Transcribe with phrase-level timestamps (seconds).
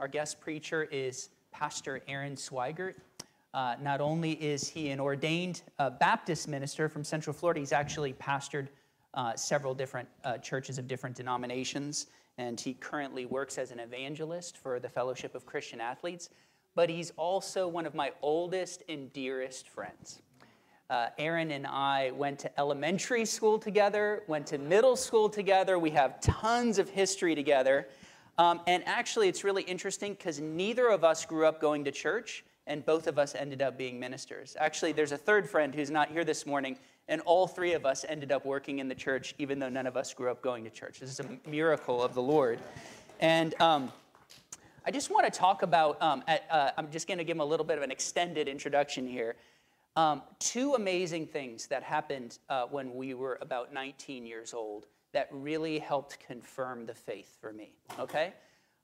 [0.00, 2.94] Our guest preacher is Pastor Aaron Swigert.
[3.52, 8.14] Uh, not only is he an ordained uh, Baptist minister from Central Florida, he's actually
[8.14, 8.68] pastored
[9.12, 12.06] uh, several different uh, churches of different denominations,
[12.38, 16.30] and he currently works as an evangelist for the Fellowship of Christian Athletes.
[16.74, 20.22] But he's also one of my oldest and dearest friends.
[20.88, 25.78] Uh, Aaron and I went to elementary school together, went to middle school together.
[25.78, 27.88] We have tons of history together.
[28.38, 32.44] Um, and actually, it's really interesting because neither of us grew up going to church,
[32.66, 34.56] and both of us ended up being ministers.
[34.58, 38.04] Actually, there's a third friend who's not here this morning, and all three of us
[38.08, 40.70] ended up working in the church, even though none of us grew up going to
[40.70, 41.00] church.
[41.00, 42.60] This is a miracle of the Lord.
[43.18, 43.92] And um,
[44.86, 47.40] I just want to talk about, um, at, uh, I'm just going to give him
[47.40, 49.36] a little bit of an extended introduction here.
[49.96, 55.28] Um, two amazing things that happened uh, when we were about 19 years old that
[55.30, 58.32] really helped confirm the faith for me, okay?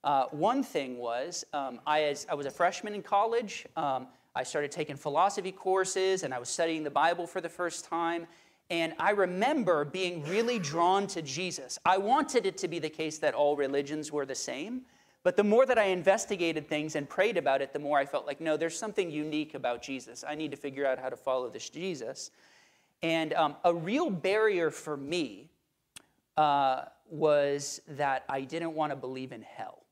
[0.04, 3.66] Uh, one thing was, um, I, as, I was a freshman in college.
[3.76, 7.84] Um, I started taking philosophy courses and I was studying the Bible for the first
[7.84, 8.26] time.
[8.68, 11.78] And I remember being really drawn to Jesus.
[11.84, 14.82] I wanted it to be the case that all religions were the same.
[15.22, 18.26] But the more that I investigated things and prayed about it, the more I felt
[18.26, 20.22] like, no, there's something unique about Jesus.
[20.26, 22.30] I need to figure out how to follow this Jesus.
[23.02, 25.50] And um, a real barrier for me
[26.36, 29.82] uh, was that I didn't want to believe in hell.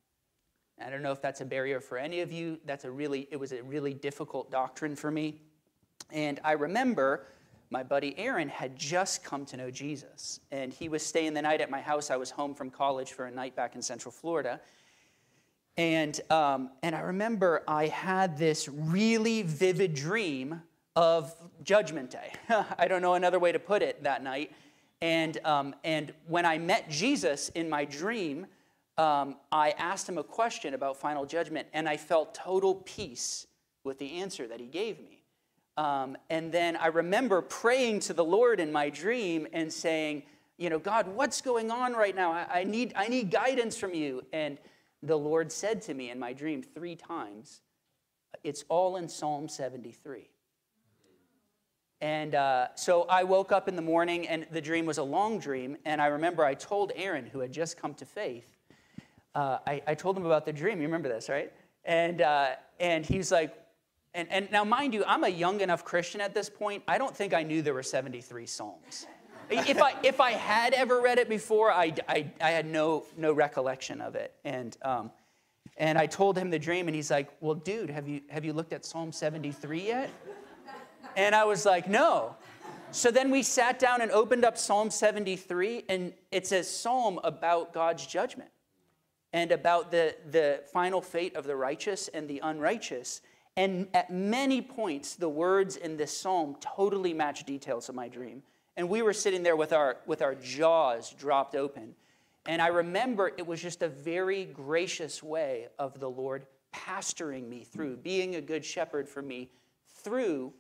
[0.84, 2.59] I don't know if that's a barrier for any of you.
[2.64, 5.41] That's a really, it was a really difficult doctrine for me.
[6.11, 7.27] And I remember
[7.70, 10.41] my buddy Aaron had just come to know Jesus.
[10.50, 12.11] And he was staying the night at my house.
[12.11, 14.61] I was home from college for a night back in Central Florida.
[15.77, 20.62] And, um, and I remember I had this really vivid dream
[20.95, 21.34] of
[21.65, 22.33] Judgment Day.
[22.78, 24.53] I don't know another way to put it that night.
[25.05, 28.47] And, um, and when I met Jesus in my dream,
[28.97, 33.47] um, I asked him a question about final judgment, and I felt total peace
[33.84, 35.22] with the answer that he gave me.
[35.77, 40.22] Um, and then I remember praying to the Lord in my dream and saying,
[40.56, 42.32] You know, God, what's going on right now?
[42.32, 44.22] I, I, need, I need guidance from you.
[44.32, 44.56] And
[45.03, 47.60] the Lord said to me in my dream three times,
[48.42, 50.31] It's all in Psalm 73.
[52.04, 55.38] And uh, so I woke up in the morning, and the dream was a long
[55.38, 55.78] dream.
[55.87, 58.59] And I remember I told Aaron, who had just come to faith,
[59.34, 60.82] uh, I, I, told him about the dream.
[60.82, 61.50] You remember this, right?
[61.82, 63.54] And, uh, and he's like,
[64.12, 66.82] and, and now, mind you, I'm a young enough Christian at this point.
[66.87, 69.06] I don't think I knew there were 73 Psalms.
[69.48, 73.32] if, I, if I had ever read it before, I, I, I had no, no
[73.32, 74.34] recollection of it.
[74.44, 75.10] And, um,
[75.78, 78.53] and I told him the dream, and he's like, Well, dude, have you, have you
[78.53, 80.10] looked at Psalm 73 yet?
[81.16, 82.36] And I was like, No.
[82.91, 87.72] So then we sat down and opened up Psalm 73, and it's a psalm about
[87.72, 88.50] God's judgment
[89.32, 93.20] and about the, the final fate of the righteous and the unrighteous.
[93.56, 98.44] And at many points, the words in this psalm totally match details of my dream.
[98.76, 101.97] And we were sitting there with our, with our jaws dropped open.
[102.47, 107.64] And I remember it was just a very gracious way of the Lord pastoring me
[107.64, 109.50] through, being a good shepherd for me
[110.03, 110.53] through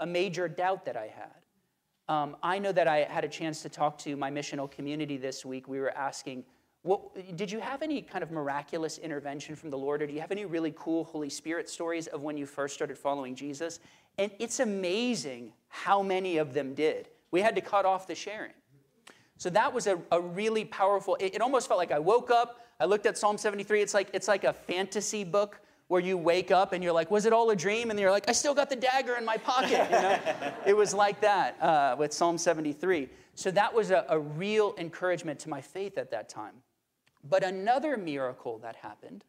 [0.00, 1.34] a major doubt that I had.
[2.08, 5.44] Um, I know that I had a chance to talk to my missional community this
[5.44, 5.68] week.
[5.68, 6.44] We were asking,
[6.82, 10.20] what, did you have any kind of miraculous intervention from the Lord, or do you
[10.20, 13.78] have any really cool Holy Spirit stories of when you first started following Jesus?
[14.18, 17.08] And it's amazing how many of them did.
[17.30, 18.52] We had to cut off the sharing.
[19.36, 22.60] So that was a, a really powerful, it, it almost felt like I woke up,
[22.80, 23.82] I looked at Psalm 73.
[23.82, 27.26] It's like, it's like a fantasy book where you wake up and you're like, was
[27.26, 27.90] it all a dream?
[27.90, 29.72] And you're like, I still got the dagger in my pocket.
[29.72, 30.18] You know?
[30.66, 33.08] it was like that uh, with Psalm 73.
[33.34, 36.54] So that was a, a real encouragement to my faith at that time.
[37.28, 39.24] But another miracle that happened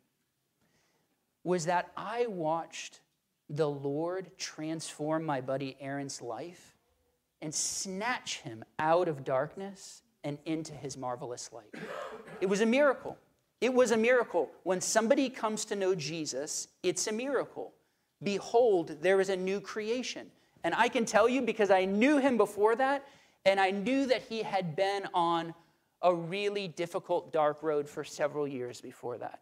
[1.43, 2.99] was that I watched
[3.49, 6.77] the Lord transform my buddy Aaron's life
[7.41, 11.73] and snatch him out of darkness and into his marvelous light.
[12.39, 13.17] It was a miracle.
[13.61, 14.49] It was a miracle.
[14.63, 17.73] When somebody comes to know Jesus, it's a miracle.
[18.23, 20.27] Behold, there is a new creation.
[20.63, 23.07] And I can tell you because I knew him before that,
[23.45, 25.53] and I knew that he had been on
[26.01, 29.41] a really difficult, dark road for several years before that.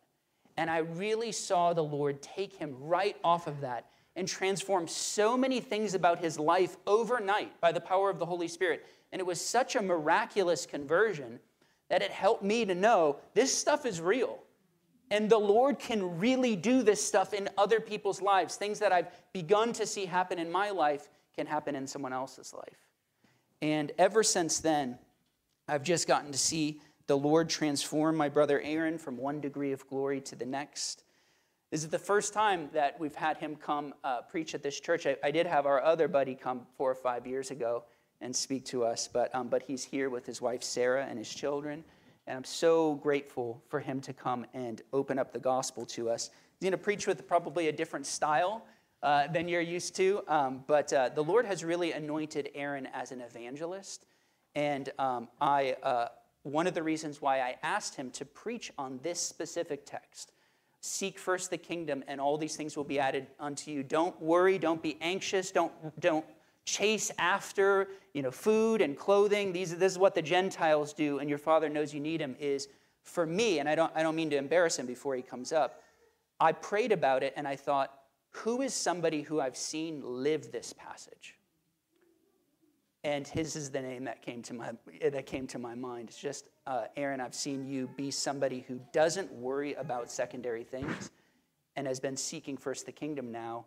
[0.57, 3.85] And I really saw the Lord take him right off of that
[4.15, 8.49] and transform so many things about his life overnight by the power of the Holy
[8.49, 8.85] Spirit.
[9.13, 11.39] And it was such a miraculous conversion
[11.89, 14.39] that it helped me to know this stuff is real.
[15.11, 18.55] And the Lord can really do this stuff in other people's lives.
[18.55, 22.53] Things that I've begun to see happen in my life can happen in someone else's
[22.53, 22.85] life.
[23.61, 24.99] And ever since then,
[25.67, 29.87] I've just gotten to see the Lord transform my brother Aaron from one degree of
[29.87, 31.03] glory to the next.
[31.71, 35.07] This is the first time that we've had him come uh, preach at this church.
[35.07, 37.83] I, I, did have our other buddy come four or five years ago
[38.21, 41.33] and speak to us, but, um, but he's here with his wife Sarah and his
[41.33, 41.83] children.
[42.27, 46.29] And I'm so grateful for him to come and open up the gospel to us.
[46.59, 48.65] He's going to preach with probably a different style
[49.01, 53.11] uh, than you're used to, um, but uh, the Lord has really anointed Aaron as
[53.11, 54.05] an evangelist.
[54.55, 56.09] And um, I, uh,
[56.43, 60.33] one of the reasons why I asked him to preach on this specific text
[60.81, 64.57] seek first the kingdom and all these things will be added unto you don't worry
[64.57, 66.25] don't be anxious don't don't
[66.69, 71.29] chase after you know food and clothing these this is what the gentiles do and
[71.29, 72.67] your father knows you need him is
[73.03, 75.81] for me and i don't i don't mean to embarrass him before he comes up
[76.39, 77.93] i prayed about it and i thought
[78.31, 81.35] who is somebody who i've seen live this passage
[83.03, 84.71] and his is the name that came to my
[85.11, 86.09] that came to my mind.
[86.09, 87.21] It's just uh, Aaron.
[87.21, 91.11] I've seen you be somebody who doesn't worry about secondary things,
[91.75, 93.65] and has been seeking first the kingdom now,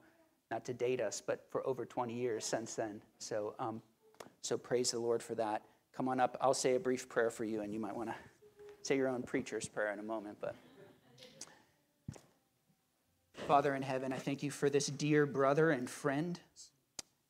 [0.52, 3.00] not to date us, but for over 20 years since then.
[3.19, 3.81] So, um,
[4.43, 5.62] so praise the Lord for that.
[5.96, 6.37] Come on up.
[6.43, 8.14] I'll say a brief prayer for you, and you might want to
[8.82, 10.54] say your own preacher's prayer in a moment, but.
[13.46, 16.38] Father in heaven, I thank you for this dear brother and friend.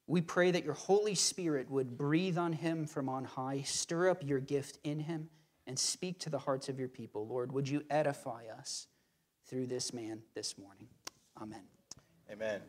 [0.08, 4.26] We pray that your Holy Spirit would breathe on him from on high, stir up
[4.26, 5.30] your gift in him,
[5.66, 7.26] and speak to the hearts of your people.
[7.26, 8.88] Lord, would you edify us
[9.46, 10.88] through this man this morning?
[11.40, 11.62] Amen.
[12.30, 12.60] Amen.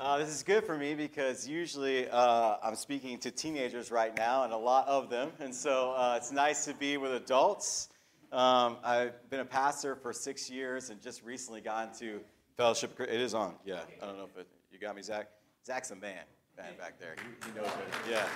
[0.00, 4.44] Uh, this is good for me because usually uh, I'm speaking to teenagers right now,
[4.44, 5.30] and a lot of them.
[5.40, 7.90] And so uh, it's nice to be with adults.
[8.32, 12.20] Um, I've been a pastor for six years and just recently got into
[12.56, 12.98] fellowship.
[12.98, 13.80] It is on, yeah.
[14.02, 15.28] I don't know if it, you got me, Zach.
[15.66, 16.24] Zach's a man
[16.56, 17.14] man back there.
[17.16, 17.86] He, he knows what.
[18.08, 18.26] Yeah,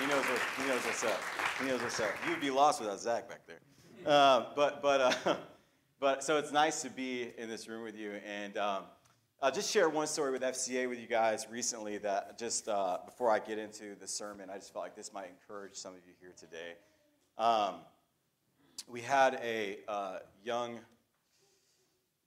[0.00, 0.40] he knows what.
[0.60, 1.20] He knows what's up.
[1.60, 2.10] He knows what's up.
[2.28, 3.60] You'd be lost without Zach back there.
[4.04, 5.36] Uh, but but uh,
[6.00, 8.82] but so it's nice to be in this room with you, and um,
[9.42, 11.98] I'll just share one story with FCA with you guys recently.
[11.98, 15.28] That just uh, before I get into the sermon, I just felt like this might
[15.28, 16.74] encourage some of you here today.
[17.36, 17.80] Um,
[18.88, 20.80] we had a uh, young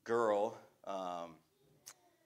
[0.03, 0.57] girl.
[0.85, 1.31] Um,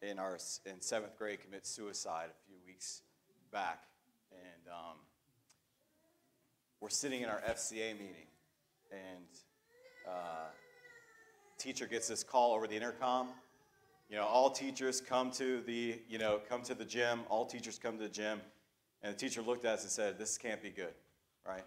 [0.02, 3.02] in our in seventh grade commit suicide a few weeks
[3.52, 3.84] back,
[4.32, 4.98] and um,
[6.80, 8.28] we're sitting in our FCA meeting,
[8.92, 9.26] and
[10.08, 10.50] uh,
[11.60, 13.28] teacher gets this call over the intercom.
[14.12, 17.22] You know, all teachers come to the you know come to the gym.
[17.30, 18.42] All teachers come to the gym,
[19.02, 20.94] and the teacher looked at us and said, "This can't be good,
[21.48, 21.64] right?"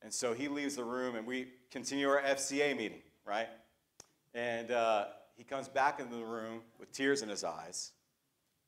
[0.00, 3.48] And so he leaves the room, and we continue our FCA meeting, right?
[4.32, 7.90] And uh, he comes back into the room with tears in his eyes,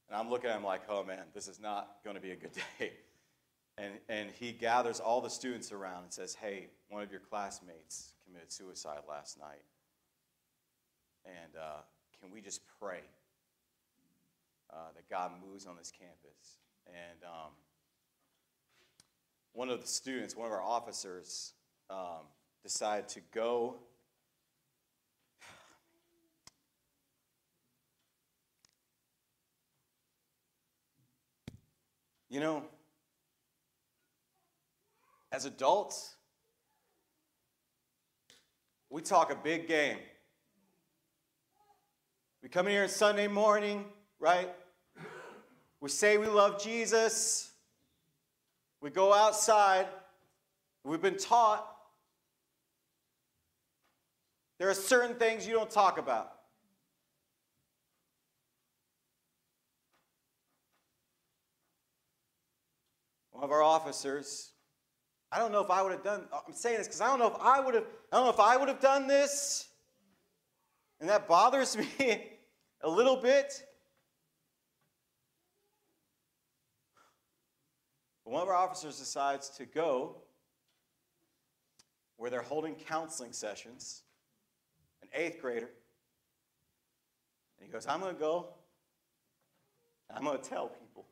[0.08, 2.36] and I'm looking at him like, oh man, this is not going to be a
[2.36, 2.94] good day.
[3.76, 8.14] And, and he gathers all the students around and says, hey, one of your classmates
[8.24, 9.62] committed suicide last night.
[11.24, 11.82] And uh,
[12.20, 13.00] can we just pray
[14.72, 16.58] uh, that God moves on this campus?
[16.86, 17.52] And um,
[19.52, 21.52] one of the students, one of our officers,
[21.90, 22.26] um,
[22.62, 23.76] decided to go
[32.30, 32.62] You know,
[35.32, 36.16] as adults,
[38.90, 39.98] we talk a big game.
[42.48, 43.84] We come in here on Sunday morning,
[44.18, 44.48] right?
[45.82, 47.50] We say we love Jesus.
[48.80, 49.86] We go outside.
[50.82, 51.70] We've been taught
[54.58, 56.32] there are certain things you don't talk about.
[63.32, 64.52] one of our officers,
[65.30, 67.28] I don't know if I would have done, I'm saying this because I don't know
[67.28, 69.68] if I would have, I don't know if I would have done this.
[70.98, 72.37] And that bothers me
[72.82, 73.62] a little bit.
[78.24, 80.16] One of our officers decides to go
[82.18, 84.02] where they're holding counseling sessions,
[85.02, 85.70] an eighth grader.
[87.58, 88.48] And he goes, I'm going to go,
[90.14, 91.06] I'm going to tell people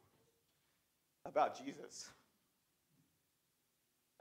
[1.25, 2.09] about Jesus.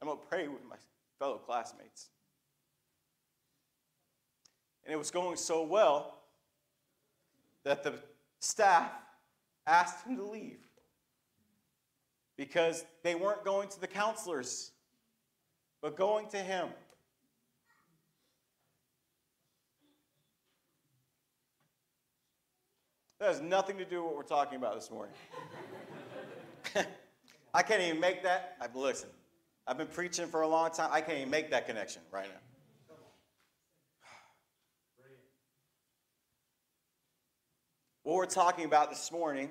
[0.01, 0.77] I'm going to pray with my
[1.19, 2.09] fellow classmates.
[4.85, 6.14] And it was going so well
[7.65, 7.95] that the
[8.39, 8.91] staff
[9.67, 10.59] asked him to leave
[12.37, 14.71] because they weren't going to the counselors,
[15.81, 16.69] but going to him.
[23.19, 25.15] That has nothing to do with what we're talking about this morning.
[27.53, 28.57] I can't even make that.
[28.61, 29.09] I, listen,
[29.65, 30.89] I've been preaching for a long time.
[30.91, 32.54] I can't even make that connection right now.
[38.05, 39.49] What we're talking about this morning,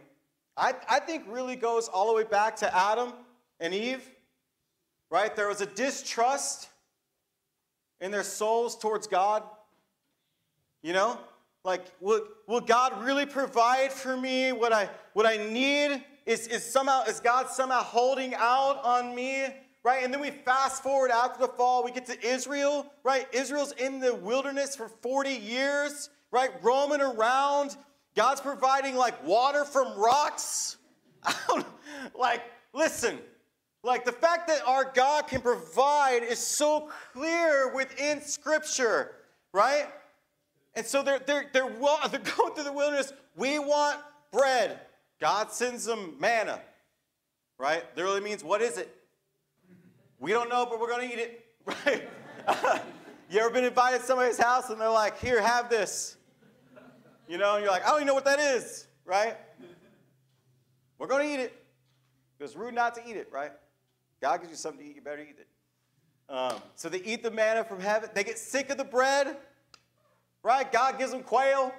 [0.57, 3.13] I, I think really goes all the way back to Adam
[3.59, 4.09] and Eve,
[5.11, 5.35] right?
[5.35, 6.69] There was a distrust
[8.01, 9.43] in their souls towards God.
[10.85, 11.19] You know?
[11.65, 16.05] Like, will, will God really provide for me what I, what I need?
[16.25, 19.47] Is, is, somehow, is God somehow holding out on me?
[19.83, 20.05] Right?
[20.05, 23.27] And then we fast forward after the fall, we get to Israel, right?
[23.33, 26.51] Israel's in the wilderness for 40 years, right?
[26.63, 27.77] Roaming around.
[28.17, 30.77] God's providing like water from rocks.
[32.19, 32.43] like,
[32.73, 33.19] listen,
[33.83, 39.13] like the fact that our God can provide is so clear within Scripture,
[39.53, 39.87] right?
[40.75, 41.69] And so they're, they're, they're,
[42.11, 43.13] they're going through the wilderness.
[43.37, 43.99] We want
[44.33, 44.81] bread.
[45.21, 46.61] God sends them manna,
[47.59, 47.85] right?
[47.97, 48.95] Literally means, what is it?
[50.19, 52.09] We don't know, but we're going to eat it, right?
[53.31, 56.17] you ever been invited to somebody's house and they're like, here, have this?
[57.29, 59.37] You know, you're like, I don't even know what that is, right?
[60.99, 61.65] We're going to eat it.
[62.41, 63.53] It's rude not to eat it, right?
[64.21, 65.49] God gives you something to eat, you better eat it.
[66.29, 68.11] Um, so they eat the manna from heaven.
[68.15, 69.37] They get sick of the bread
[70.45, 70.71] right?
[70.71, 71.75] God gives them quail,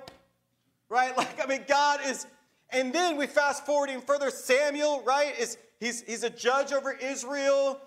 [0.90, 1.16] right?
[1.18, 2.28] Like, I mean, God is,
[2.72, 4.30] and then we fast forward even further.
[4.30, 7.80] Samuel, right, is he's, he's a judge over Israel,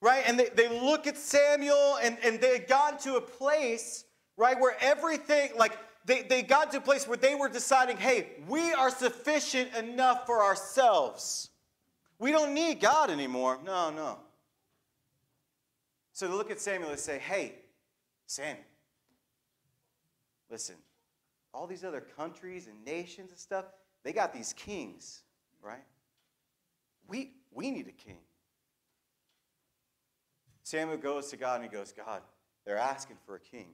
[0.00, 0.22] right?
[0.24, 4.04] And they, they look at Samuel and, and they got to a place,
[4.36, 8.28] right, where everything, like, they, they got to a place where they were deciding, hey,
[8.48, 11.50] we are sufficient enough for ourselves.
[12.18, 13.58] We don't need God anymore.
[13.64, 14.18] No, no.
[16.12, 17.56] So they look at Samuel and say, hey,
[18.26, 18.64] Samuel,
[20.50, 20.76] Listen,
[21.52, 23.64] all these other countries and nations and stuff,
[24.04, 25.22] they got these kings,
[25.62, 25.82] right?
[27.08, 28.18] We, we need a king.
[30.62, 32.22] Samuel goes to God and he goes, God,
[32.64, 33.68] they're asking for a king.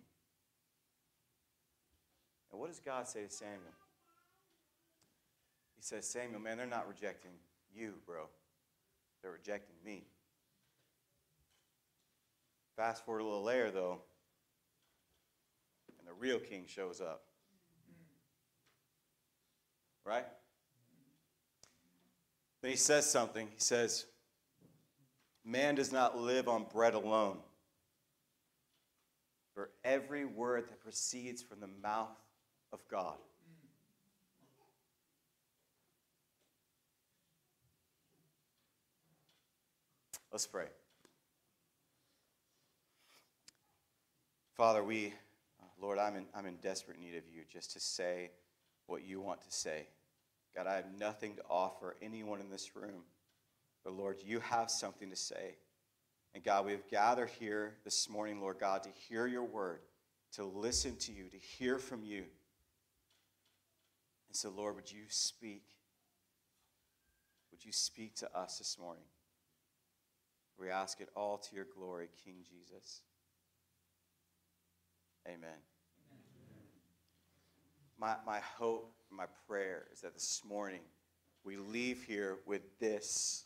[2.52, 3.58] And what does God say to Samuel?
[5.74, 7.32] He says, Samuel, man, they're not rejecting
[7.74, 8.28] you, bro.
[9.22, 10.04] They're rejecting me.
[12.76, 14.00] Fast forward a little later, though
[16.02, 17.22] and the real king shows up.
[20.04, 20.26] Right?
[22.60, 23.48] Then he says something.
[23.52, 24.06] He says,
[25.44, 27.38] Man does not live on bread alone,
[29.54, 32.16] for every word that proceeds from the mouth
[32.72, 33.16] of God.
[40.30, 40.66] Let's pray.
[44.56, 45.08] Father, we
[45.60, 48.30] uh, Lord, I'm in, I'm in desperate need of you just to say
[48.86, 49.86] what you want to say.
[50.54, 53.02] God, I have nothing to offer anyone in this room,
[53.84, 55.56] but Lord, you have something to say.
[56.34, 59.80] And God, we have gathered here this morning, Lord God, to hear your word,
[60.32, 62.24] to listen to you, to hear from you.
[64.32, 65.64] And so, Lord, would you speak?
[67.50, 69.04] Would you speak to us this morning?
[70.58, 73.02] We ask it all to your glory, King Jesus.
[75.28, 75.58] Amen
[78.02, 80.80] my, my hope, my prayer is that this morning
[81.44, 83.44] we leave here with this.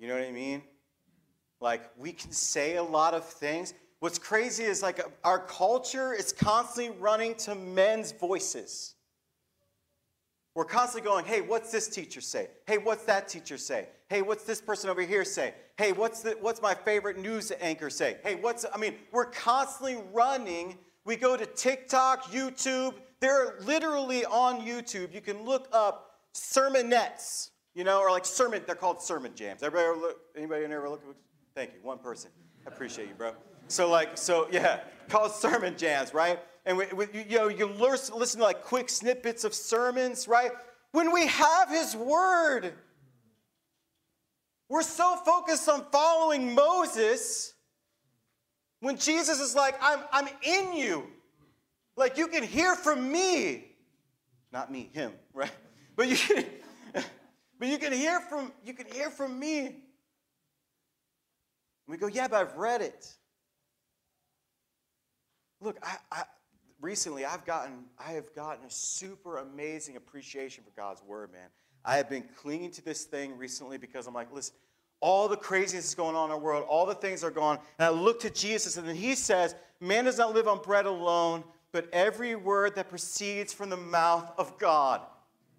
[0.00, 0.62] You know what I mean?
[1.60, 3.72] Like, we can say a lot of things.
[4.00, 8.96] What's crazy is like our culture is constantly running to men's voices.
[10.54, 12.48] We're constantly going, hey, what's this teacher say?
[12.66, 13.88] Hey, what's that teacher say?
[14.08, 15.54] Hey, what's this person over here say?
[15.78, 18.18] Hey, what's, the, what's my favorite news anchor say?
[18.22, 22.94] Hey, what's, I mean, we're constantly running we go to TikTok, YouTube.
[23.20, 25.12] They're literally on YouTube.
[25.12, 29.62] You can look up sermonettes, you know, or like sermon, they're called sermon jams.
[29.62, 31.02] Everybody ever look, anybody ever look?
[31.54, 32.30] Thank you, one person.
[32.64, 33.32] I appreciate you, bro.
[33.66, 36.38] So like, so yeah, called sermon jams, right?
[36.64, 40.52] And we, we, you know, you listen to like quick snippets of sermons, right?
[40.92, 42.72] When we have His Word,
[44.68, 47.54] we're so focused on following Moses
[48.80, 51.06] when Jesus is like, I'm, I'm in you.
[51.96, 53.66] Like you can hear from me.
[54.52, 55.50] Not me, him, right?
[55.96, 56.44] But you can,
[57.58, 59.66] but you can hear from you can hear from me.
[59.66, 59.74] And
[61.86, 63.14] we go, yeah, but I've read it.
[65.60, 66.24] Look, I, I
[66.82, 71.48] recently I've gotten I have gotten a super amazing appreciation for God's word, man.
[71.84, 74.54] I have been clinging to this thing recently because I'm like, listen,
[75.00, 77.58] all the craziness is going on in our world, all the things are gone.
[77.78, 80.86] And I look to Jesus, and then he says, Man does not live on bread
[80.86, 85.00] alone, but every word that proceeds from the mouth of God.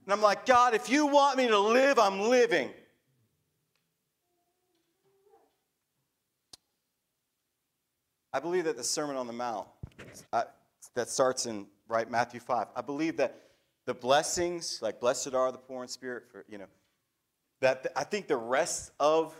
[0.06, 2.70] And I'm like, God, if you want me to live, I'm living.
[8.32, 9.68] I believe that the Sermon on the Mount,
[10.32, 10.46] I,
[10.96, 13.42] that starts in right Matthew 5, I believe that
[13.86, 16.68] the blessings, like blessed are the poor in spirit, for, you know,
[17.62, 19.36] that I think the rest of,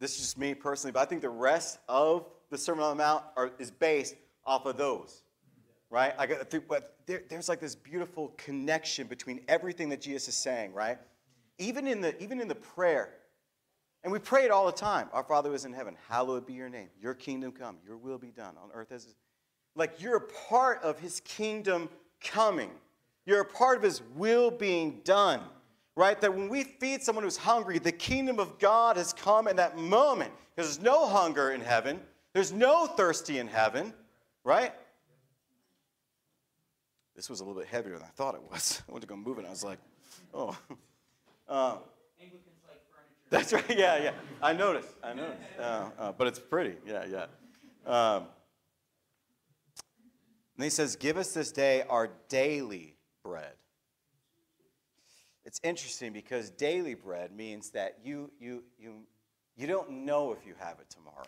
[0.00, 3.02] this is just me personally, but I think the rest of the Sermon on the
[3.02, 5.22] Mount are, is based off of those,
[5.90, 6.14] right?
[6.18, 10.72] I got, but there, there's like this beautiful connection between everything that Jesus is saying,
[10.72, 10.98] right?
[11.58, 13.14] Even in the, even in the prayer,
[14.04, 15.08] and we pray it all the time.
[15.12, 16.88] Our Father is in heaven, hallowed be your name.
[17.00, 17.78] Your kingdom come.
[17.84, 19.14] Your will be done on earth as
[19.78, 21.88] like you're a part of his kingdom
[22.22, 22.70] coming.
[23.24, 25.40] You're a part of his will being done.
[25.94, 26.20] Right?
[26.20, 29.76] That when we feed someone who's hungry, the kingdom of God has come in that
[29.76, 30.32] moment.
[30.54, 32.00] Because there's no hunger in heaven.
[32.32, 33.92] There's no thirsty in heaven.
[34.44, 34.72] Right?
[37.16, 38.82] This was a little bit heavier than I thought it was.
[38.88, 39.44] I went to go move it.
[39.44, 39.78] I was like,
[40.32, 40.56] oh.
[41.48, 41.78] Uh,
[43.30, 43.64] that's right.
[43.68, 44.12] Yeah, yeah.
[44.40, 44.94] I noticed.
[45.02, 45.42] I noticed.
[45.58, 46.76] Uh, uh, but it's pretty.
[46.86, 47.26] Yeah, yeah.
[47.86, 48.26] Um,
[50.58, 53.54] and he says, "Give us this day our daily bread."
[55.46, 59.06] It's interesting because daily bread means that you you you
[59.56, 61.26] you don't know if you have it tomorrow,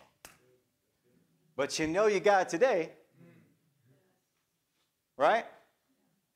[1.56, 2.90] but you know you got it today,
[5.16, 5.46] right?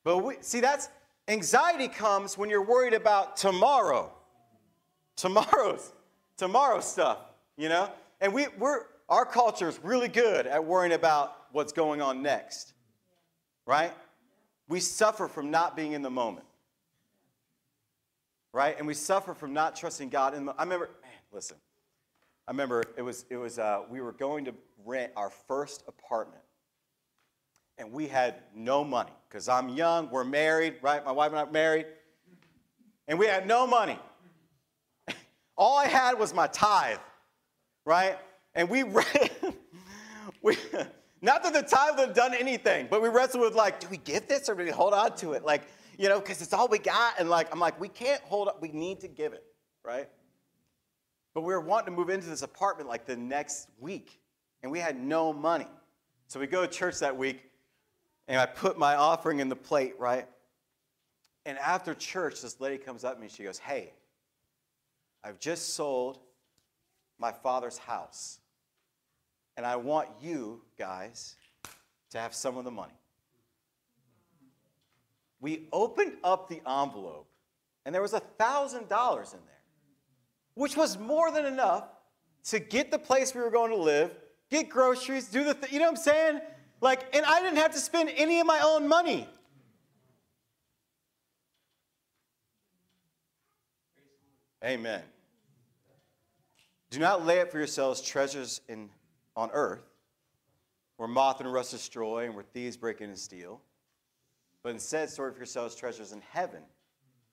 [0.02, 0.88] But we, see, that's
[1.28, 4.10] anxiety comes when you're worried about tomorrow
[5.16, 5.92] tomorrow's
[6.36, 7.18] tomorrow's stuff,
[7.56, 7.90] you know?
[8.20, 12.73] And we, we're, our culture is really good at worrying about what's going on next,
[13.66, 13.92] right?
[14.68, 16.46] We suffer from not being in the moment,
[18.52, 18.76] right?
[18.78, 20.34] And we suffer from not trusting God.
[20.34, 21.56] And I remember, man, listen,
[22.46, 24.54] I remember it was, it was uh, we were going to
[24.84, 26.42] rent our first apartment.
[27.76, 31.04] And we had no money because I'm young, we're married, right?
[31.04, 31.86] My wife and I are married.
[33.08, 33.98] And we had no money.
[35.56, 36.98] All I had was my tithe,
[37.84, 38.16] right?
[38.54, 38.84] And we,
[40.42, 40.56] we
[41.24, 44.28] not that the tithe had done anything, but we wrestled with like, do we give
[44.28, 45.42] this or do we hold on to it?
[45.42, 45.62] Like,
[45.96, 47.18] you know, because it's all we got.
[47.18, 49.42] And like, I'm like, we can't hold up, we need to give it,
[49.82, 50.08] right?
[51.32, 54.20] But we were wanting to move into this apartment like the next week,
[54.62, 55.66] and we had no money.
[56.28, 57.42] So we go to church that week,
[58.28, 60.28] and I put my offering in the plate, right?
[61.46, 63.94] And after church, this lady comes up to me, she goes, Hey,
[65.22, 66.18] I've just sold
[67.18, 68.40] my father's house.
[69.56, 71.36] And I want you guys
[72.10, 72.94] to have some of the money.
[75.40, 77.28] We opened up the envelope,
[77.84, 78.90] and there was $1,000 in there,
[80.54, 81.84] which was more than enough
[82.44, 84.10] to get the place we were going to live,
[84.50, 86.40] get groceries, do the, th- you know what I'm saying?
[86.80, 89.28] Like, and I didn't have to spend any of my own money.
[94.64, 95.02] Amen.
[96.90, 98.88] Do not lay up for yourselves treasures in,
[99.36, 99.84] on earth,
[100.96, 103.60] where moth and rust destroy and where thieves break in and steal.
[104.62, 106.62] But instead, store for yourselves treasures in heaven,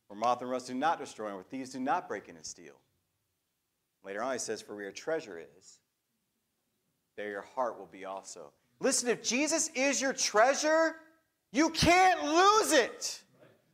[0.07, 2.45] where moth and rust do not destroy and where thieves do not break in and
[2.45, 2.75] steal.
[4.03, 5.79] Later on, he says, For where your treasure is,
[7.15, 8.51] there your heart will be also.
[8.79, 10.95] Listen, if Jesus is your treasure,
[11.51, 13.21] you can't lose it.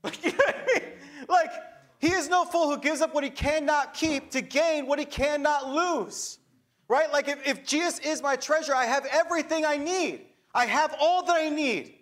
[0.04, 0.36] Like,
[1.28, 1.52] like
[2.00, 5.06] he is no fool who gives up what he cannot keep to gain what he
[5.06, 6.38] cannot lose.
[6.88, 7.12] Right?
[7.12, 10.22] Like if, if Jesus is my treasure, I have everything I need.
[10.54, 11.94] I have all that I need.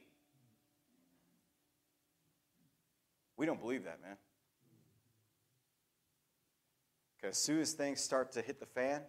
[3.38, 4.16] We don't believe that, man.
[7.18, 9.02] Because as soon as things start to hit the fan,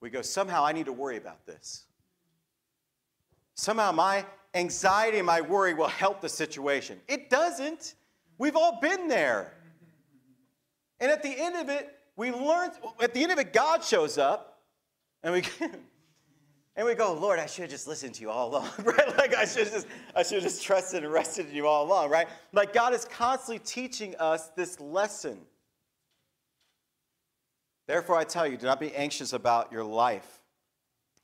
[0.00, 1.84] we go, somehow I need to worry about this.
[3.54, 7.00] Somehow my anxiety and my worry will help the situation.
[7.08, 7.94] It doesn't.
[8.38, 9.54] We've all been there.
[11.00, 14.18] And at the end of it, we learn, at the end of it, God shows
[14.18, 14.60] up
[15.22, 15.42] and we
[16.76, 19.16] and we go, Lord, I should have just listened to you all along, right?
[19.16, 22.10] Like I should just, I should have just trusted and rested in you all along,
[22.10, 22.28] right?
[22.52, 25.38] Like God is constantly teaching us this lesson.
[27.86, 30.40] Therefore, I tell you, do not be anxious about your life,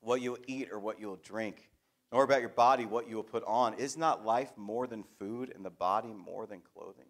[0.01, 1.71] what you will eat or what you will drink
[2.13, 3.75] nor about your body what you will put on.
[3.75, 7.07] Is not life more than food and the body more than clothing?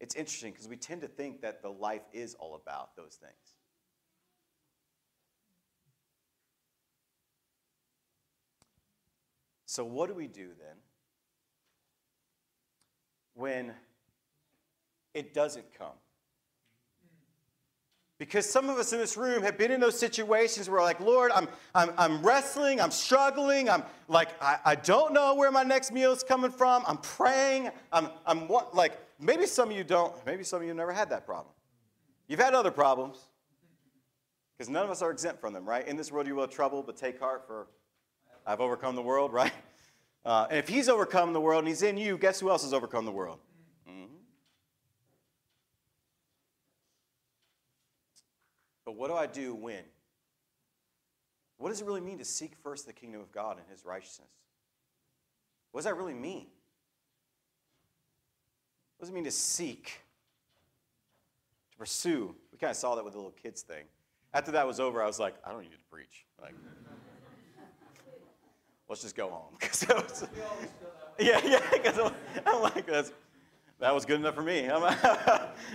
[0.00, 3.56] It's interesting because we tend to think that the life is all about those things.
[9.66, 10.76] So, what do we do then
[13.34, 13.72] when
[15.14, 15.92] it doesn't come?
[18.18, 21.30] Because some of us in this room have been in those situations where, like, Lord,
[21.32, 25.92] I'm, I'm, I'm wrestling, I'm struggling, I'm like, I, I don't know where my next
[25.92, 26.82] meal is coming from.
[26.86, 30.92] I'm praying, I'm, I'm like, maybe some of you don't, maybe some of you never
[30.92, 31.54] had that problem.
[32.26, 33.28] You've had other problems,
[34.56, 35.86] because none of us are exempt from them, right?
[35.86, 37.68] In this world you will have trouble, but take heart, for
[38.46, 39.52] I've overcome the world, right?
[40.24, 42.74] Uh, and if he's overcome the world and he's in you, guess who else has
[42.74, 43.38] overcome the world?
[43.88, 44.14] Mm-hmm.
[48.84, 49.84] But what do I do when?
[51.56, 54.28] What does it really mean to seek first the kingdom of God and his righteousness?
[55.72, 56.46] What does that really mean?
[58.98, 60.00] What does it mean to seek?
[61.70, 62.34] To pursue?
[62.50, 63.84] We kind of saw that with the little kids thing.
[64.34, 66.26] After that was over, I was like, I don't need to preach.
[66.42, 66.54] Like,
[68.88, 69.54] let's just go home.
[69.62, 70.26] was,
[71.20, 72.12] yeah, yeah, because I'm,
[72.44, 73.12] I'm, like, that's,
[73.78, 74.68] that was good enough for me.
[74.68, 74.82] I'm,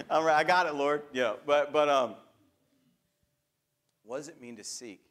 [0.09, 1.03] I'm, I got it, Lord.
[1.13, 2.15] Yeah, but, but um,
[4.03, 5.01] what does it mean to seek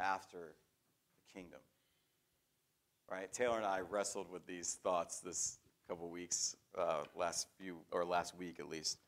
[0.00, 1.60] after the kingdom?
[3.10, 3.30] Right?
[3.30, 5.58] Taylor and I wrestled with these thoughts this
[5.90, 8.98] couple weeks, uh, last few, or last week at least.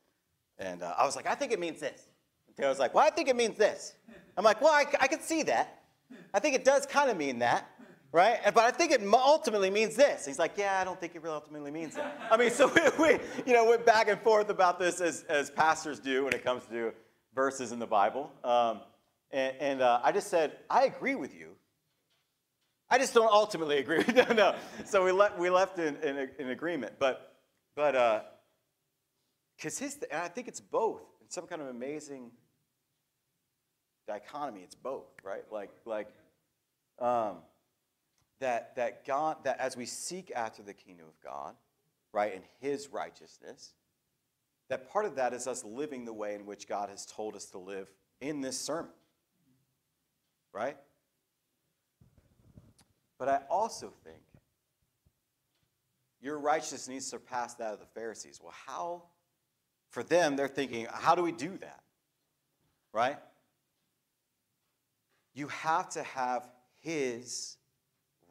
[0.59, 2.09] And uh, I was like, I think it means this.
[2.47, 3.95] And Taylor was like, well, I think it means this.
[4.37, 5.83] I'm like, well, I, I can see that.
[6.35, 7.71] I think it does kind of mean that,
[8.13, 8.39] right?
[8.45, 10.27] But I think it ultimately means this.
[10.27, 12.21] He's like, yeah, I don't think it really ultimately means that.
[12.31, 15.51] I mean, so we, we you know, went back and forth about this as, as
[15.51, 16.93] pastors do when it comes to
[17.35, 18.31] verses in the Bible.
[18.45, 18.81] Um,
[19.31, 21.57] and, and uh, I just said, I agree with you.
[22.91, 24.05] I just don't ultimately agree.
[24.15, 24.55] no, no.
[24.85, 26.95] So we, left we left in, in, in agreement.
[26.99, 27.32] But,
[27.75, 27.93] but,
[29.57, 32.31] because uh, his, and I think it's both in some kind of amazing
[34.07, 34.61] dichotomy.
[34.63, 35.45] It's both, right?
[35.51, 36.09] Like, like
[36.99, 37.39] um,
[38.41, 41.55] that, that God, that as we seek after the kingdom of God,
[42.13, 43.73] right, and his righteousness,
[44.69, 47.47] that part of that is us living the way in which God has told us
[47.47, 48.93] to live in this sermon.
[50.53, 50.77] Right?
[53.19, 54.23] But I also think
[56.23, 58.41] your righteousness needs to surpass that of the Pharisees.
[58.43, 59.03] Well, how?
[59.91, 61.81] For them, they're thinking, how do we do that?
[62.93, 63.19] Right?
[65.35, 66.49] You have to have
[66.81, 67.57] his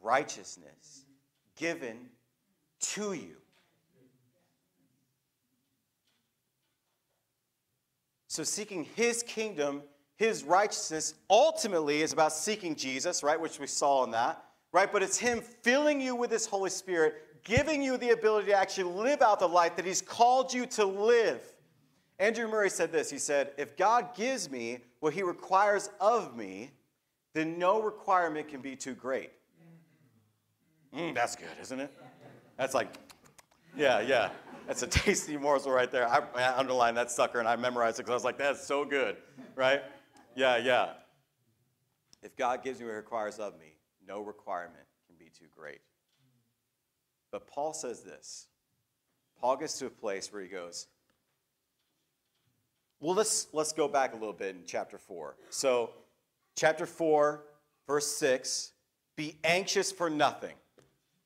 [0.02, 1.04] righteousness
[1.56, 2.08] given
[2.80, 3.36] to you.
[8.28, 9.82] So, seeking his kingdom,
[10.16, 13.38] his righteousness, ultimately is about seeking Jesus, right?
[13.38, 14.90] Which we saw in that, right?
[14.90, 18.92] But it's him filling you with his Holy Spirit, giving you the ability to actually
[18.92, 21.40] live out the life that he's called you to live.
[22.18, 26.70] Andrew Murray said this He said, If God gives me what he requires of me,
[27.34, 29.30] then no requirement can be too great.
[30.94, 31.92] Mm, that's good, isn't it?
[32.56, 32.88] That's like,
[33.76, 34.30] yeah, yeah.
[34.66, 36.08] That's a tasty morsel right there.
[36.08, 38.84] I, I underlined that sucker and I memorized it because I was like, that's so
[38.84, 39.16] good,
[39.56, 39.82] right?
[40.36, 40.90] Yeah, yeah.
[42.22, 43.74] If God gives me what he requires of me,
[44.06, 45.80] no requirement can be too great.
[47.32, 48.46] But Paul says this.
[49.40, 50.86] Paul gets to a place where he goes,
[53.00, 55.34] well, let's, let's go back a little bit in chapter 4.
[55.50, 55.90] So,
[56.54, 57.42] chapter 4,
[57.88, 58.72] verse 6
[59.16, 60.54] be anxious for nothing.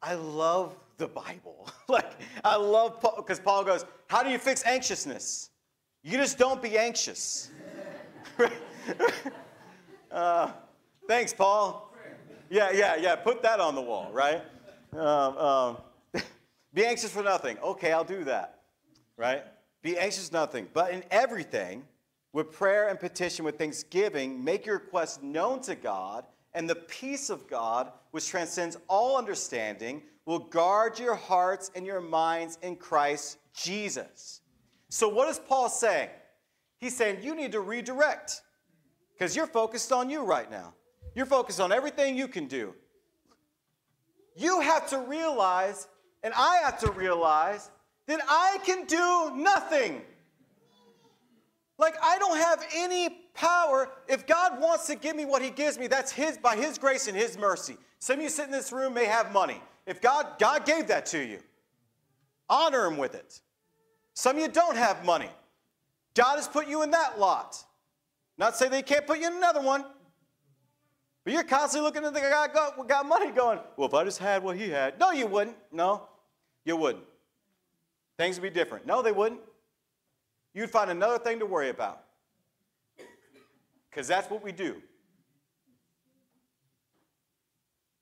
[0.03, 1.69] I love the Bible.
[1.88, 2.11] like,
[2.45, 5.51] I love, Paul, because Paul goes, How do you fix anxiousness?
[6.03, 7.51] You just don't be anxious.
[10.11, 10.53] uh,
[11.07, 11.95] thanks, Paul.
[12.51, 13.16] Yeah, yeah, yeah.
[13.16, 14.42] Put that on the wall, right?
[14.92, 15.77] Um, um,
[16.77, 17.57] be anxious for nothing.
[17.65, 18.61] Okay, I'll do that,
[19.17, 19.43] right?
[19.83, 21.85] Be anxious nothing, but in everything,
[22.35, 27.31] with prayer and petition, with thanksgiving, make your requests known to God, and the peace
[27.31, 33.39] of God, which transcends all understanding, will guard your hearts and your minds in Christ
[33.55, 34.43] Jesus.
[34.91, 36.11] So, what is Paul saying?
[36.77, 38.43] He's saying you need to redirect
[39.15, 40.75] because you're focused on you right now.
[41.15, 42.75] You're focused on everything you can do.
[44.37, 45.89] You have to realize,
[46.22, 47.70] and I have to realize,
[48.07, 50.02] that I can do nothing.
[51.79, 53.90] Like, I don't have any power.
[54.09, 57.09] If God wants to give me what He gives me, that's His by His grace
[57.09, 57.76] and His mercy.
[57.98, 59.61] Some of you sitting in this room may have money.
[59.87, 61.38] If God, God gave that to you,
[62.48, 63.40] honor Him with it.
[64.14, 65.31] Some of you don't have money.
[66.14, 67.62] God has put you in that lot.
[68.38, 69.85] Not say they can't put you in another one.
[71.27, 74.19] But you're constantly looking at the guy got, got money going, well, if I just
[74.19, 74.97] had what he had.
[75.01, 75.57] No, you wouldn't.
[75.73, 76.09] No,
[76.65, 77.03] you wouldn't.
[78.17, 78.87] Things would be different.
[78.87, 79.41] No, they wouldn't.
[80.55, 82.05] You'd find another thing to worry about.
[83.91, 84.81] Because that's what we do.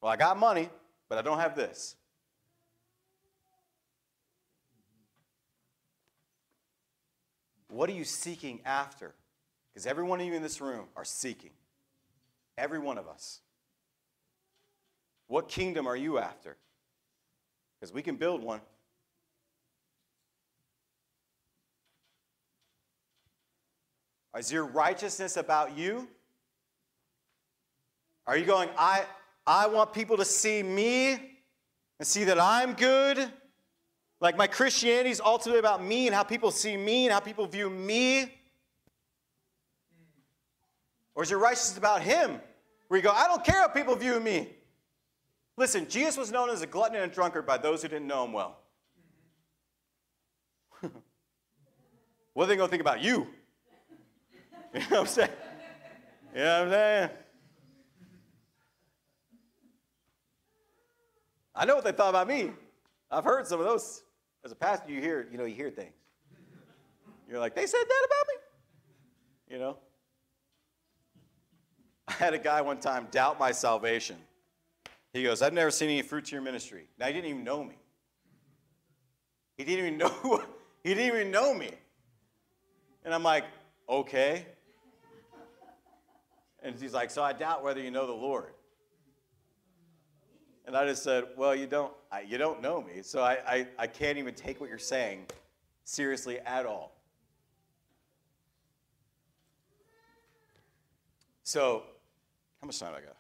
[0.03, 0.69] Well, I got money
[1.09, 1.97] but I don't have this.
[7.69, 9.15] What are you seeking after?
[9.73, 11.51] Because every one of you in this room are seeking.
[12.57, 13.41] Every one of us.
[15.27, 16.57] What kingdom are you after?
[17.81, 18.61] Because we can build one.
[24.37, 26.09] Is your righteousness about you?
[28.27, 29.05] Are you going, I,
[29.47, 33.31] I want people to see me and see that I'm good?
[34.21, 37.47] Like my Christianity is ultimately about me and how people see me and how people
[37.47, 38.33] view me?
[41.15, 42.41] Or is your righteousness about Him?
[42.89, 44.49] Where you go, I don't care how people view me.
[45.57, 48.25] Listen, Jesus was known as a glutton and a drunkard by those who didn't know
[48.25, 48.59] him well.
[52.33, 53.27] what are they going to think about you?
[54.75, 55.31] You know what I'm saying?
[56.35, 57.11] You know what I'm saying?
[61.55, 62.51] I know what they thought about me.
[63.09, 64.03] I've heard some of those.
[64.45, 65.95] As a pastor, you hear, you know, you hear things.
[67.29, 69.55] You're like, they said that about me?
[69.55, 69.77] You know?
[72.09, 74.17] I had a guy one time doubt my salvation.
[75.13, 76.89] He goes, I've never seen any fruit to your ministry.
[76.99, 77.77] Now, he didn't even know me.
[79.57, 80.43] He didn't even know,
[80.83, 81.71] he didn't even know me.
[83.05, 83.45] And I'm like,
[83.89, 84.47] okay.
[86.63, 88.55] And he's like, so I doubt whether you know the Lord.
[90.67, 93.67] And I just said, well, you don't, I, you don't know me, so I, I,
[93.79, 95.27] I can't even take what you're saying
[95.85, 96.97] seriously at all.
[101.43, 101.83] So,
[102.65, 103.17] how much time I got?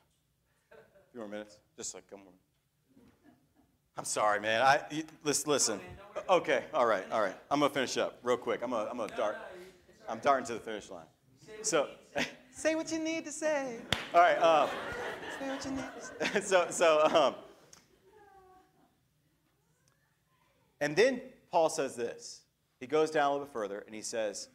[0.72, 1.58] A few more minutes?
[1.76, 2.32] Just like, come on.
[3.98, 4.62] I'm sorry, man.
[4.62, 5.50] I you, listen.
[5.50, 5.80] listen.
[6.30, 7.36] Okay, all right, all right.
[7.50, 8.62] I'm gonna finish up real quick.
[8.62, 9.36] I'm gonna, I'm gonna dart.
[10.08, 11.04] I'm darting to the finish line.
[11.60, 11.88] So,
[12.52, 13.80] say what you need to say.
[14.14, 14.38] All right.
[14.38, 14.70] Um,
[15.38, 16.40] say what you need to say.
[16.42, 17.34] So, so, um,
[20.80, 22.40] and then Paul says this.
[22.80, 24.48] He goes down a little bit further and he says,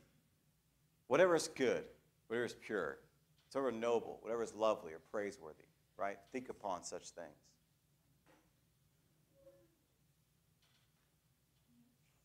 [1.05, 1.83] whatever is good,
[2.27, 2.97] whatever is pure,
[3.53, 5.65] whatever noble, whatever is lovely or praiseworthy,
[5.97, 6.17] right?
[6.31, 7.27] Think upon such things.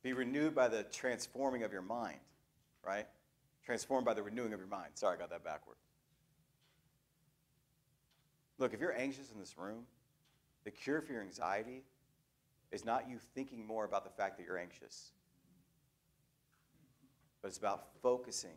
[0.03, 2.19] Be renewed by the transforming of your mind,
[2.87, 3.07] right?
[3.65, 4.91] Transformed by the renewing of your mind.
[4.95, 5.77] Sorry, I got that backward.
[8.59, 9.87] Look, if you're anxious in this room,
[10.65, 11.83] the cure for your anxiety
[12.71, 15.13] is not you thinking more about the fact that you're anxious,
[17.41, 18.57] but it's about focusing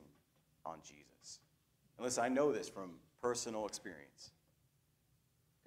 [0.65, 1.06] on Jesus.
[1.97, 4.31] And listen, I know this from personal experience.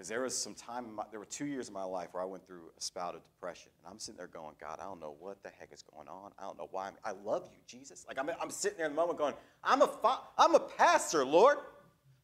[0.00, 2.26] Because there was some time, my, there were two years of my life where I
[2.26, 3.70] went through a spout of depression.
[3.84, 6.30] And I'm sitting there going, God, I don't know what the heck is going on.
[6.38, 6.86] I don't know why.
[6.86, 8.06] I'm, i love you, Jesus.
[8.08, 9.90] Like, I'm, I'm sitting there in the moment going, I'm a,
[10.38, 11.58] I'm a pastor, Lord.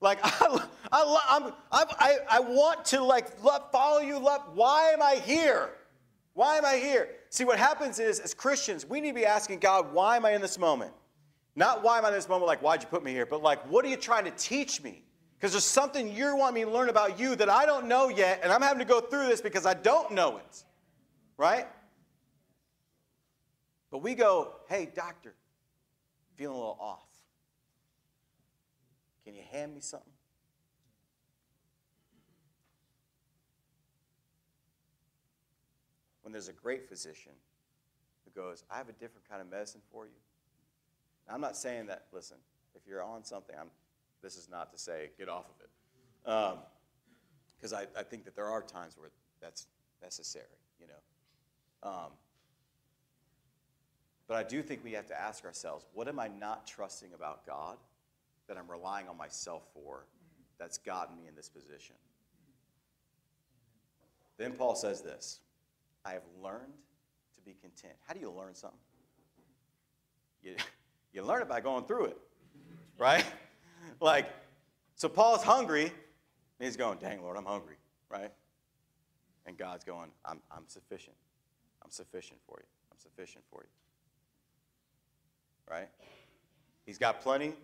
[0.00, 4.18] Like, I, I, I'm, I, I want to, like, love, follow you.
[4.18, 4.42] Love.
[4.54, 5.72] Why am I here?
[6.32, 7.10] Why am I here?
[7.28, 10.32] See, what happens is, as Christians, we need to be asking God, why am I
[10.32, 10.92] in this moment?
[11.56, 13.24] Not why am I in this moment, like, why'd you put me here?
[13.24, 15.02] But, like, what are you trying to teach me?
[15.38, 18.40] Because there's something you're wanting me to learn about you that I don't know yet,
[18.42, 20.64] and I'm having to go through this because I don't know it.
[21.38, 21.66] Right?
[23.90, 25.34] But we go, hey, doctor,
[26.34, 27.08] feeling a little off.
[29.24, 30.12] Can you hand me something?
[36.22, 37.32] When there's a great physician
[38.24, 40.12] who goes, I have a different kind of medicine for you.
[41.28, 42.36] I'm not saying that, listen,
[42.74, 43.68] if you're on something, I'm
[44.22, 45.70] this is not to say get off of it.
[47.56, 49.10] Because um, I, I, think that there are times where
[49.40, 49.66] that's
[50.02, 50.46] necessary,
[50.80, 51.88] you know.
[51.88, 52.10] Um,
[54.26, 57.46] but I do think we have to ask ourselves what am I not trusting about
[57.46, 57.76] God
[58.48, 60.06] that I'm relying on myself for
[60.58, 61.94] that's gotten me in this position?
[64.38, 65.40] Then Paul says this
[66.04, 66.74] I have learned
[67.36, 67.94] to be content.
[68.06, 68.78] How do you learn something?
[70.42, 70.54] You,
[71.16, 72.18] you learn it by going through it,
[72.98, 73.24] right?
[74.00, 74.28] like,
[74.94, 75.92] so Paul's hungry, and
[76.66, 77.76] he's going, dang, Lord, I'm hungry,
[78.10, 78.30] right?
[79.46, 81.16] And God's going, I'm, I'm sufficient.
[81.82, 82.66] I'm sufficient for you.
[82.92, 83.68] I'm sufficient for you.
[85.74, 85.88] Right?
[86.84, 87.54] He's got plenty.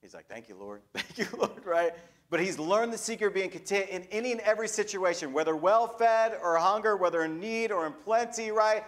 [0.00, 0.80] He's like, thank you, Lord.
[0.94, 1.92] Thank you, Lord, right?
[2.28, 5.86] But he's learned the secret of being content in any and every situation, whether well
[5.86, 8.82] fed or hunger, whether in need or in plenty, right?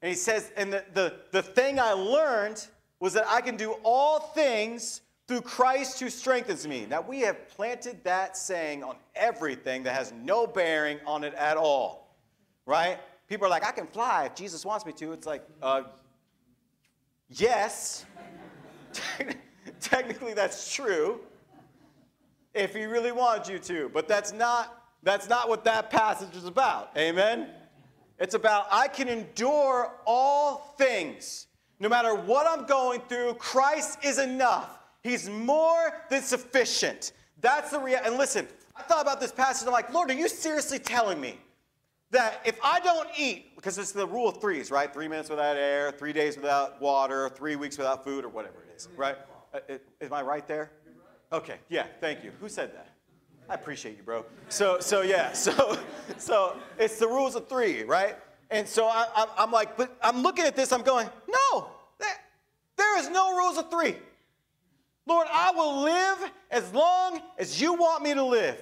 [0.00, 2.66] And he says, and the, the, the thing I learned
[3.00, 6.86] was that I can do all things through Christ who strengthens me.
[6.88, 11.56] Now, we have planted that saying on everything that has no bearing on it at
[11.56, 12.16] all,
[12.64, 12.98] right?
[13.28, 15.12] People are like, I can fly if Jesus wants me to.
[15.12, 15.82] It's like, uh,
[17.28, 18.06] yes.
[19.80, 21.20] Technically, that's true
[22.54, 26.46] if he really wanted you to, but that's not, that's not what that passage is
[26.46, 26.90] about.
[26.96, 27.50] Amen?
[28.18, 31.47] It's about I can endure all things.
[31.80, 34.78] No matter what I'm going through, Christ is enough.
[35.02, 37.12] He's more than sufficient.
[37.40, 38.08] That's the reality.
[38.08, 39.66] And listen, I thought about this passage.
[39.66, 41.38] I'm like, Lord, are you seriously telling me
[42.10, 44.92] that if I don't eat, because it's the rule of threes, right?
[44.92, 48.74] Three minutes without air, three days without water, three weeks without food, or whatever it
[48.76, 49.16] is, right?
[49.52, 49.58] Uh,
[50.00, 50.70] am I right there?
[51.32, 52.32] Okay, yeah, thank you.
[52.40, 52.88] Who said that?
[53.50, 54.24] I appreciate you, bro.
[54.48, 55.78] So, so yeah, so,
[56.16, 58.16] so it's the rules of three, right?
[58.50, 62.16] And so I, am like, but I'm looking at this, I'm going, no, there,
[62.76, 63.96] there is no rules of three.
[65.06, 68.60] Lord, I will live as long as you want me to live.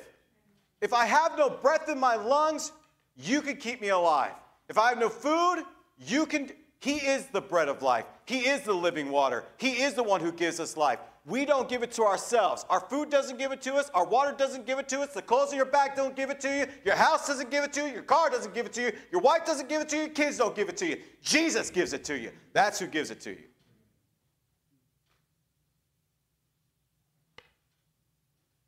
[0.80, 2.72] If I have no breath in my lungs,
[3.16, 4.32] you can keep me alive.
[4.68, 5.64] If I have no food,
[5.98, 6.50] you can.
[6.80, 8.04] He is the bread of life.
[8.26, 9.44] He is the living water.
[9.56, 10.98] He is the one who gives us life.
[11.26, 12.64] We don't give it to ourselves.
[12.70, 13.90] Our food doesn't give it to us.
[13.94, 15.12] Our water doesn't give it to us.
[15.12, 16.66] The clothes on your back don't give it to you.
[16.84, 17.94] Your house doesn't give it to you.
[17.94, 18.92] Your car doesn't give it to you.
[19.10, 20.02] Your wife doesn't give it to you.
[20.02, 20.98] Your kids don't give it to you.
[21.22, 22.30] Jesus gives it to you.
[22.52, 23.42] That's who gives it to you.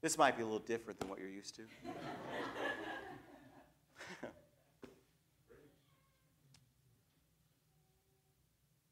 [0.01, 1.63] This might be a little different than what you're used to.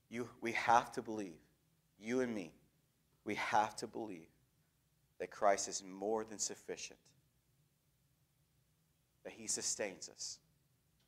[0.09, 1.35] you, we have to believe,
[1.99, 2.53] you and me,
[3.27, 4.29] we have to believe
[5.19, 6.99] that Christ is more than sufficient,
[9.25, 10.39] that He sustains us,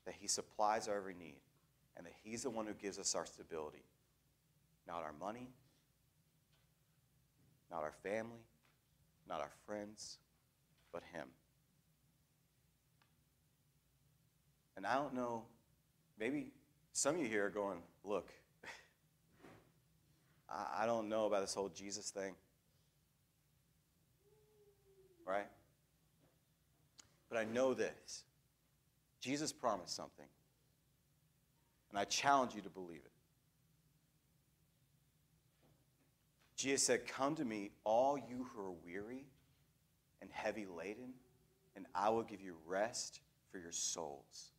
[0.04, 1.40] that He supplies our every need,
[1.96, 3.84] and that He's the one who gives us our stability.
[4.86, 5.48] Not our money,
[7.70, 8.42] not our family,
[9.28, 10.18] not our friends,
[10.92, 11.28] but Him.
[14.76, 15.44] And I don't know,
[16.18, 16.52] maybe
[16.92, 18.32] some of you here are going, look,
[20.50, 22.34] I, don't know about this whole Jesus thing.
[25.26, 25.46] Right?
[27.28, 28.24] But I know this
[29.20, 30.26] Jesus promised something.
[31.90, 33.10] And I challenge you to believe it.
[36.56, 39.24] Jesus said, Come to me, all you who are weary
[40.20, 41.12] and heavy laden,
[41.76, 44.50] and I will give you rest for your souls.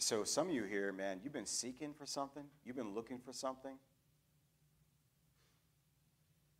[0.00, 3.18] And so, some of you here, man, you've been seeking for something, you've been looking
[3.18, 3.76] for something.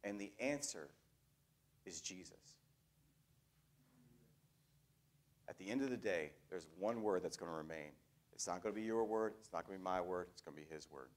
[0.05, 0.88] And the answer
[1.87, 2.59] is Jesus.
[5.48, 7.92] At the end of the day, there's one word that's going to remain.
[8.35, 10.42] It's not going to be your word, it's not going to be my word, it's
[10.42, 11.09] going to be His word.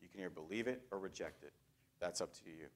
[0.00, 1.54] You can either believe it or reject it.
[1.98, 2.68] That's up to you.